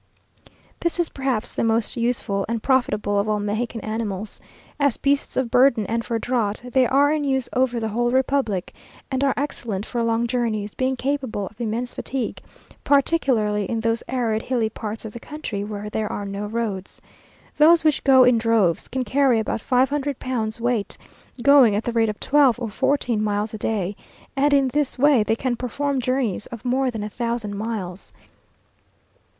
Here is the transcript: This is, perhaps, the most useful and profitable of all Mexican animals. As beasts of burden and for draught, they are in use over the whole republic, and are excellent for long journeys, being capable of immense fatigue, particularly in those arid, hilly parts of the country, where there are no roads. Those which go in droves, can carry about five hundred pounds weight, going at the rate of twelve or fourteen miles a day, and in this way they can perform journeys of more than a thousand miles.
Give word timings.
This 0.79 0.99
is, 0.99 1.09
perhaps, 1.09 1.53
the 1.53 1.63
most 1.63 1.95
useful 1.95 2.43
and 2.49 2.63
profitable 2.63 3.19
of 3.19 3.29
all 3.29 3.39
Mexican 3.39 3.81
animals. 3.81 4.41
As 4.79 4.97
beasts 4.97 5.37
of 5.37 5.51
burden 5.51 5.85
and 5.85 6.03
for 6.03 6.17
draught, 6.17 6.63
they 6.73 6.87
are 6.87 7.13
in 7.13 7.23
use 7.23 7.47
over 7.53 7.79
the 7.79 7.89
whole 7.89 8.09
republic, 8.09 8.73
and 9.11 9.23
are 9.23 9.35
excellent 9.37 9.85
for 9.85 10.01
long 10.01 10.25
journeys, 10.25 10.73
being 10.73 10.95
capable 10.95 11.45
of 11.45 11.61
immense 11.61 11.93
fatigue, 11.93 12.41
particularly 12.83 13.65
in 13.69 13.79
those 13.81 14.01
arid, 14.07 14.41
hilly 14.41 14.71
parts 14.71 15.05
of 15.05 15.13
the 15.13 15.19
country, 15.19 15.63
where 15.63 15.87
there 15.87 16.11
are 16.11 16.25
no 16.25 16.47
roads. 16.47 16.99
Those 17.55 17.83
which 17.83 18.03
go 18.03 18.23
in 18.23 18.39
droves, 18.39 18.87
can 18.87 19.03
carry 19.03 19.37
about 19.39 19.61
five 19.61 19.89
hundred 19.91 20.17
pounds 20.17 20.59
weight, 20.59 20.97
going 21.43 21.75
at 21.75 21.83
the 21.83 21.93
rate 21.93 22.09
of 22.09 22.19
twelve 22.19 22.59
or 22.59 22.71
fourteen 22.71 23.23
miles 23.23 23.53
a 23.53 23.59
day, 23.59 23.95
and 24.35 24.51
in 24.51 24.69
this 24.69 24.97
way 24.97 25.21
they 25.21 25.35
can 25.35 25.55
perform 25.55 26.01
journeys 26.01 26.47
of 26.47 26.65
more 26.65 26.89
than 26.89 27.03
a 27.03 27.09
thousand 27.11 27.55
miles. 27.55 28.11